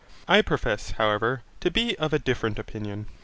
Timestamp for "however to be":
0.97-1.95